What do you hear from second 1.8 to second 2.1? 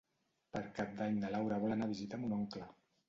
a